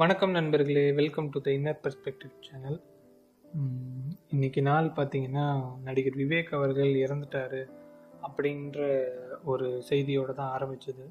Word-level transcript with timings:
வணக்கம் 0.00 0.30
நண்பர்களே 0.30 0.92
welcome 0.92 1.28
to 1.30 1.40
the 1.40 1.50
inner 1.50 1.80
perspective 1.82 2.30
channel 2.40 2.76
இன்னைக்கு 4.28 4.62
நாள் 4.62 4.86
பார்த்தீங்கன்னா 4.88 5.44
நடிகர் 5.82 6.16
விவேக் 6.16 6.52
அவர்கள் 6.54 6.92
இறந்துட்டாரு 6.94 7.60
அப்படின்ற 8.22 8.78
ஒரு 9.44 9.82
செய்தியோடு 9.82 10.34
தான் 10.34 10.50
ஆரம்பித்தது 10.50 11.06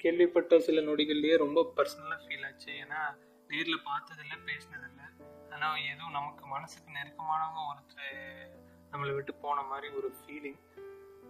கேள்விப்பட்ட 0.00 0.58
சில 0.58 0.80
நொடிகள்லேயே 0.80 1.36
ரொம்ப 1.36 1.72
பர்சனலாக 1.76 2.18
ஃபீல் 2.24 2.46
ஆச்சு. 2.46 2.70
ஏன்னா 2.82 3.00
நேரில் 3.48 3.86
பார்த்ததில்ல 3.90 4.34
பேசினதில்லை. 4.50 5.06
ஆனால் 5.50 5.78
ஏதோ 5.92 6.04
நமக்கு 6.10 6.46
மனசுக்கு 6.46 6.90
நெருக்கமானவங்க 6.98 7.62
ஒருத்தர் 7.70 8.18
நம்மளை 8.92 9.14
விட்டு 9.14 9.34
போன 9.34 9.62
மாதிரி 9.62 9.94
ஒரு 9.96 10.10
ஃபீலிங் 10.18 10.60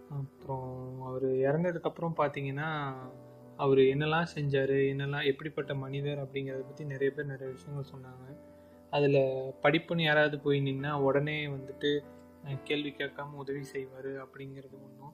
அப்புறம் 0.09 1.01
அவர் 1.01 1.27
இறந்ததுக்கப்புறம் 1.47 2.17
பார்த்தீங்கன்னா 2.17 2.69
அவர் 3.63 3.81
என்னெல்லாம் 3.93 4.31
செஞ்சார் 4.35 4.75
என்னெல்லாம் 4.91 5.27
எப்படிப்பட்ட 5.31 5.71
மனிதர் 5.83 6.21
அப்படிங்கிறத 6.23 6.63
பற்றி 6.69 6.85
நிறைய 6.93 7.09
பேர் 7.15 7.31
நிறைய 7.33 7.49
விஷயங்கள் 7.53 7.91
சொன்னாங்க. 7.93 8.25
அதில் 8.93 9.21
படிப்புன்னு 9.63 10.03
யாராவது 10.07 10.37
போய் 10.45 10.59
நின்னா 10.67 10.91
உடனே 11.07 11.37
வந்துட்டு 11.55 11.91
கேள்வி 12.69 12.91
கேட்காம 12.97 13.37
உதவி 13.43 13.63
செய்வார் 13.73 14.11
அப்படிங்கிறது 14.23 14.75
ஒன்றும் 14.87 15.13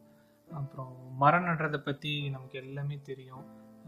அப்புறம் 0.50 0.94
மரம் 1.22 1.48
நடுறதை 1.50 1.80
பற்றி 1.82 2.12
நமக்கு 2.36 2.58
எல்லாமே 2.64 2.98
தெரியும். 3.10 3.46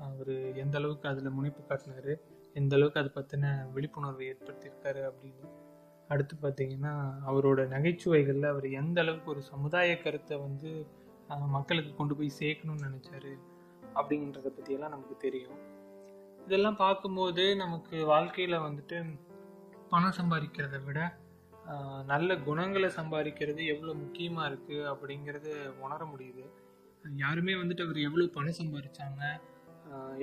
அவர் 0.07 0.33
எந்த 0.63 0.75
அளவுக்கு 0.79 1.07
அதில் 1.11 1.35
முனைப்பு 1.37 1.61
காட்டினார் 1.63 2.11
எந்த 2.59 2.73
அளவுக்கு 2.77 3.01
அதை 3.01 3.11
பற்றின 3.17 3.45
விழிப்புணர்வை 3.75 4.25
ஏற்படுத்தியிருக்காரு 4.31 5.01
அப்படின்னு. 5.09 5.47
அடுத்து 6.13 6.35
பார்த்தீங்கன்னா 6.43 6.93
அவரோட 7.29 7.61
நகைச்சுவைகளில் 7.73 8.51
அவர் 8.51 8.67
எந்த 8.81 8.97
அளவுக்கு 9.03 9.29
ஒரு 9.33 9.41
சமுதாய 9.51 9.89
கருத்தை 10.05 10.37
வந்து 10.45 10.71
மக்களுக்கு 11.55 11.91
கொண்டு 11.99 12.13
போய் 12.19 12.37
சேர்க்கணும்னு 12.39 12.87
நினச்சாரு. 12.87 13.33
அப்படின்றத 13.99 14.47
பற்றியெல்லாம் 14.55 14.93
நமக்கு 14.95 15.15
தெரியும். 15.25 15.59
இதெல்லாம் 16.45 16.79
பார்க்கும்போது 16.83 17.43
நமக்கு 17.63 17.97
வாழ்க்கையில் 18.13 18.63
வந்துட்டு 18.67 18.97
பணம் 19.91 20.17
சம்பாதிக்கிறத 20.19 20.77
விட 20.87 20.99
நல்ல 22.11 22.35
குணங்களை 22.47 22.89
சம்பாதிக்கிறது 22.99 23.61
எவ்வளோ 23.73 23.91
முக்கியமாக 24.03 24.47
இருக்குது 24.49 24.89
அப்படிங்கிறது 24.93 25.51
உணர 25.83 25.99
முடியுது. 26.13 26.45
யாருமே 27.23 27.53
வந்துட்டு 27.61 27.85
அவர் 27.85 27.99
எவ்வளோ 28.07 28.25
பணம் 28.37 28.59
சம்பாதிச்சாங்க 28.59 29.21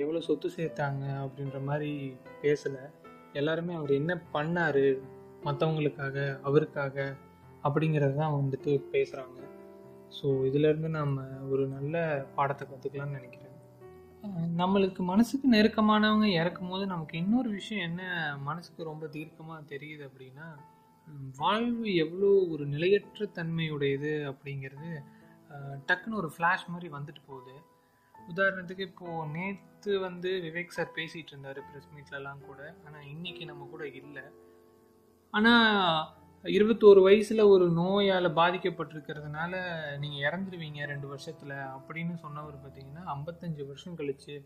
எவ்வளோ 0.03 0.21
சொத்து 0.27 0.47
சேர்த்தாங்க 0.57 1.03
அப்படின்ற 1.23 1.57
மாதிரி 1.69 1.91
பேசலை. 2.43 2.83
எல்லாருமே 3.39 3.73
அவர் 3.79 3.91
என்ன 3.99 4.13
பண்ணார் 4.35 4.83
மற்றவங்களுக்காக 5.45 6.17
அவருக்காக 6.47 6.95
அப்படிங்கிறது 7.67 8.15
தான் 8.21 8.35
வந்துட்டு 8.39 8.71
பேசுகிறாங்க 8.93 9.39
ஸோ 10.17 10.27
இதிலேருந்து 10.47 10.89
நம்ம 10.97 11.23
ஒரு 11.51 11.63
நல்ல 11.75 11.95
பாடத்தை 12.37 12.63
கற்றுக்கலாம்னு 12.65 13.17
நினைக்கிறேன். 13.19 13.50
நம்மளுக்கு 14.59 15.01
மனசுக்கு 15.11 15.47
நெருக்கமானவங்க 15.51 16.27
இறக்கும் 16.39 16.69
போது 16.69 16.83
நமக்கு 16.85 17.15
இன்னொரு 17.17 17.49
விஷயம் 17.49 17.85
என்ன? 17.89 18.03
மனசுக்கு 18.49 18.81
ரொம்ப 18.83 19.05
தீர்க்கமாக 19.15 19.69
தெரியுது 19.73 20.03
அப்படின்னா 20.09 20.47
வாழ்வு 21.37 21.87
எவ்வளோ 21.95 22.29
ஒரு 22.53 22.65
நிலையற்ற 22.65 23.25
தன்மையுடையது 23.37 24.11
அப்படிங்கிறது 24.31 24.91
டக்குன்னு 25.87 26.19
ஒரு 26.21 26.29
ஃப்ளாஷ் 26.35 26.65
மாதிரி 26.73 26.89
வந்துட்டு 26.97 27.21
போகுது. 27.27 27.55
உதாரணத்துக்கு 28.35 28.83
இப்போது 28.89 29.29
நேற்று 29.31 29.93
வந்து 29.99 30.31
விவேக் 30.45 30.75
சார் 30.77 30.95
பேசிகிட்டு 30.95 31.33
இருந்தார் 31.33 31.59
ப்ரெஸ் 31.69 31.91
மீட்லலாம் 31.95 32.45
கூட. 32.49 32.59
ஆனால் 32.85 33.07
இன்றைக்கி 33.13 33.43
நம்ம 33.51 33.67
கூட 33.73 33.83
இல்லை. 34.01 34.25
ஆனால் 35.33 36.19
இருபத்தோரு 36.43 37.01
வயசில் 37.01 37.39
ஒரு 37.39 37.69
நோயால் 37.69 38.35
பாதிக்கப்பட்டிருக்கிறதுனால 38.35 39.51
நீங்கள் 39.97 40.31
இறந்துருவீங்க 40.31 40.85
ரெண்டு 40.85 41.07
வருஷத்தில் 41.07 41.49
அப்படின்னு 41.49 42.15
சொன்னவர் 42.15 42.55
பார்த்தீங்கன்னா 42.55 43.03
ஐம்பத்தஞ்சு 43.15 43.67
வருஷம் 43.67 43.97
கழிச்சு 43.97 44.41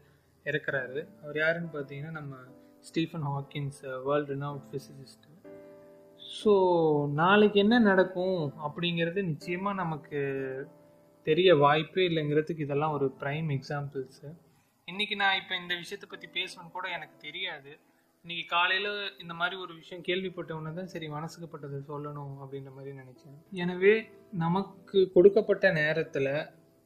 இறக்குறாரு. 0.45 1.07
அவர் 1.23 1.37
யாருன்னு 1.37 1.69
பார்த்தீங்கன்னா 1.73 2.11
நம்ம 2.11 2.35
Stephen 2.81 3.21
Hawkins 3.21 3.81
world 3.81 4.33
renowned 4.33 4.67
physicist 4.71 5.27
so 6.41 6.53
நாளைக்கு 7.13 7.59
என்ன 7.59 7.79
நடக்கும் 7.79 8.53
அப்படிங்கிறது 8.57 9.23
நிச்சயமாக 9.23 9.75
நமக்கு 9.75 10.19
தெரிய 11.23 11.55
வாய்ப்பே 11.55 12.03
இல்லைங்கிறதுக்கு 12.09 12.59
இதெல்லாம் 12.59 12.91
ஒரு 12.91 13.15
ப்ரைம் 13.21 13.49
எக்ஸாம்பிள்ஸு 13.49 14.27
இன்றைக்கி 14.87 15.15
நான் 15.15 15.35
இப்போ 15.35 15.55
இந்த 15.55 15.75
விஷயத்தை 15.75 16.09
பற்றி 16.09 16.27
பேசணும்னு 16.27 16.71
கூட 16.71 16.89
எனக்கு 16.89 17.15
தெரியாது. 17.17 17.79
இன்னைக்கு 18.25 18.45
காலையில் 18.53 18.91
இந்த 19.23 19.33
மாதிரி 19.39 19.55
ஒரு 19.63 19.73
விஷயம் 19.79 20.05
கேள்விப்பட்ட 20.05 20.51
உடனே 20.57 20.69
தான் 20.77 20.89
சரி 20.93 21.07
மனசுக்குப்பட்டது 21.15 21.79
சொல்லணும் 21.89 22.31
அப்படின்ற 22.43 22.71
மாதிரி 22.77 22.91
நினச்சேன். 23.01 23.35
எனவே 23.63 23.91
நமக்கு 24.43 24.99
கொடுக்கப்பட்ட 25.15 25.65
நேரத்தில் 25.77 26.29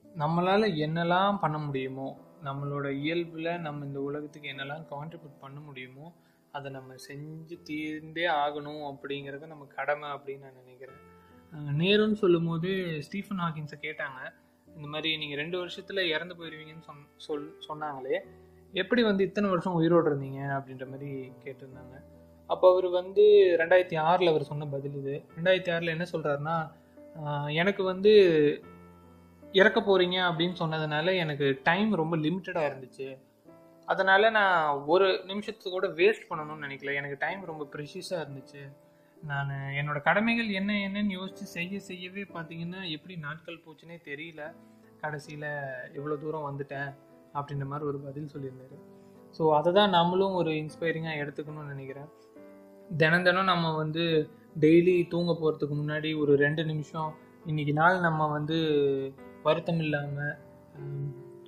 நம்மளால் 0.05 0.65
என்னெல்லாம் 0.85 1.37
பண்ண 1.43 1.57
முடியுமோ 1.67 2.07
நம்மளோட 2.47 2.89
இயல்பில் 3.03 3.49
நம்ம 3.67 3.85
இந்த 3.89 4.01
உலகத்துக்கு 4.07 4.51
என்னெல்லாம் 4.53 4.83
கான்ட்ரிபியூட் 4.91 5.39
பண்ண 5.45 5.59
முடியுமோ 5.67 6.09
அதை 6.57 6.67
நம்ம 6.77 6.97
செஞ்சு 7.07 7.57
தீர்ந்தே 7.69 8.27
ஆகணும் 8.43 8.83
அப்படிங்கிறது 8.91 9.51
நம்ம 9.53 9.69
கடமை 9.77 10.09
அப்படின்னு 10.17 10.45
நான் 10.47 10.59
நினைக்கிறேன். 10.63 11.01
நேருன்னு 11.53 11.79
நேருன்னு 11.83 12.21
சொல்லும்போது 12.23 12.69
ஸ்டீஃபன் 13.07 13.43
ஹாக்கின்ஸை 13.45 13.79
கேட்டாங்க. 13.87 14.19
இந்த 14.67 14.87
மாதிரி 14.95 15.11
நீங்கள் 15.23 15.41
ரெண்டு 15.43 15.59
வருஷத்தில் 15.63 16.09
இறந்து 16.15 16.37
போயிடுவீங்கன்னு 16.41 16.87
சொன் 16.89 17.03
சொல் 17.27 17.49
சொன்னாங்களே 17.69 18.19
எப்படி 18.73 19.01
வந்து 19.03 19.23
இத்தனை 19.23 19.49
வருஷம் 19.49 19.77
உயிரோடு 19.79 20.07
இருந்தீங்க 20.11 20.41
அப்படின்ற 20.57 20.85
மாதிரி 20.89 21.11
கேட்டிருந்தாங்க. 21.43 21.95
அப்போ 22.45 22.65
அவர் 22.71 22.87
வந்து 22.89 23.23
ரெண்டாயிரத்தி 23.61 23.97
ஆறில் 23.99 24.31
அவர் 24.31 24.49
சொன்ன 24.49 24.65
பதில் 24.65 24.97
இது. 25.01 25.15
ரெண்டாயிரத்தி 25.37 25.71
ஆறில் 25.75 25.95
என்ன 25.95 26.05
சொல்கிறாருன்னா 26.11 26.57
எனக்கு 27.61 27.83
வந்து 27.83 28.11
இறக்க 29.53 29.79
போகிறீங்க 29.79 30.17
அப்படின்னு 30.29 30.55
சொன்னதுனால 30.63 31.15
எனக்கு 31.23 31.47
டைம் 31.63 31.91
ரொம்ப 32.01 32.17
லிமிட்டடாக 32.17 32.69
இருந்துச்சு. 32.71 33.07
அதனால் 33.87 34.31
நான் 34.31 34.83
ஒரு 34.93 35.07
நிமிஷத்துக்கு 35.25 35.75
கூட 35.77 35.87
வேஸ்ட் 35.87 36.29
பண்ணணும்னு 36.29 36.65
நினைக்கல. 36.65 36.93
எனக்கு 36.93 37.17
டைம் 37.25 37.41
ரொம்ப 37.51 37.67
ப்ரெஷியஸாக 37.73 38.23
இருந்துச்சு. 38.25 38.61
நான் 39.23 39.49
என்னோட 39.79 40.01
கடமைகள் 40.01 40.49
என்ன 40.59 40.73
என்னன்னு 40.87 41.15
யோசித்து 41.19 41.45
செய்ய 41.45 41.79
செய்யவே 41.79 42.21
பார்த்தீங்கன்னா 42.21 42.81
எப்படி 42.95 43.15
நாட்கள் 43.27 43.63
போச்சுன்னே 43.65 43.97
தெரியல. 44.09 44.43
கடைசியில் 45.01 45.49
எவ்வளோ 45.97 46.15
தூரம் 46.15 46.47
வந்துட்டேன். 46.49 46.89
அப்படின்ற 47.37 47.65
மாதிரி 47.71 47.87
ஒரு 47.91 47.99
பதில் 48.07 48.31
சொல்லியிருந்தாரு. 48.33 48.77
ஸோ 49.37 49.43
அதை 49.57 49.71
தான் 49.73 49.95
நம்மளும் 49.97 50.33
ஒரு 50.33 50.51
இன்ஸ்பைரிங்காக 50.61 51.21
எடுத்துக்கணும்னு 51.23 51.73
நினைக்கிறேன். 51.73 52.09
தினம் 52.97 53.25
தினம் 53.27 53.51
நம்ம 53.53 53.73
வந்து 53.75 54.03
டெய்லி 54.61 54.95
தூங்க 55.07 55.31
போகிறதுக்கு 55.33 55.75
முன்னாடி 55.81 56.11
ஒரு 56.21 56.33
ரெண்டு 56.35 56.63
நிமிஷம் 56.65 57.11
இன்னைக்கு 57.45 57.73
நாள் 57.73 57.97
நம்ம 57.99 58.27
வந்து 58.27 58.57
வருத்தம் 59.43 59.79
இல்லாமல் 59.79 60.33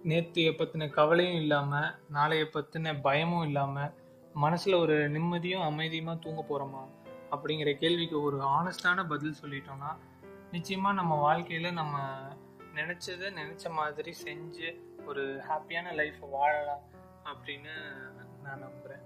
நேற்றைய 0.04 0.50
பற்றின 0.52 0.88
கவலையும் 0.90 1.40
இல்லாமல் 1.42 1.90
நாளைய 2.10 2.44
பற்றின 2.54 2.94
பயமும் 3.02 3.44
இல்லாமல் 3.44 3.92
மனசில் 4.36 4.82
ஒரு 4.84 4.96
நிம்மதியும் 5.10 5.66
அமைதியுமா 5.70 6.14
தூங்க 6.20 6.42
போகிறோமா 6.42 6.84
அப்படிங்கிற 7.32 7.72
கேள்விக்கு 7.74 8.18
ஒரு 8.22 8.38
ஆனஸ்டான 8.52 9.06
பதில் 9.08 9.40
சொல்லிட்டோம்னா 9.42 9.92
நிச்சயமாக 10.52 10.94
நம்ம 10.94 11.14
வாழ்க்கையில் 11.18 11.70
நம்ம 11.74 11.98
நினச்சதை 12.76 13.28
நினச்ச 13.42 13.66
மாதிரி 13.72 14.12
செஞ்சு 14.24 14.70
ஒரு 15.06 15.42
ஹாப்பியான 15.50 15.94
லைஃப் 15.94 16.16
வாழலாம் 16.22 16.82
அப்படின்னு 17.26 17.74
நான் 18.44 18.64
நம்புறேன். 18.64 19.04